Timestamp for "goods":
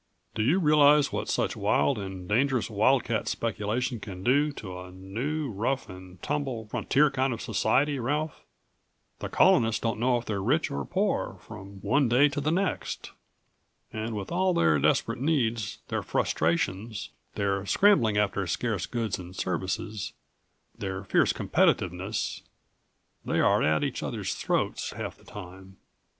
18.87-19.19